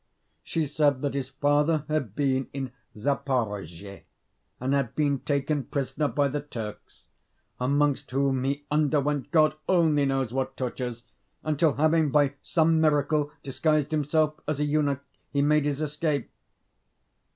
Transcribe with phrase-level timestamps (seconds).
[0.43, 4.01] She said that his father had been in Zaporozhe,
[4.59, 7.09] and had been taken prisoner by the Turks,
[7.59, 11.03] amongst whom he underwent God only knows what tortures,
[11.43, 16.31] until having, by some miracle, disguised himself as a eunuch, he made his escape.